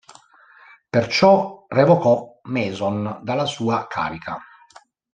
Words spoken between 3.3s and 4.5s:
sua carica.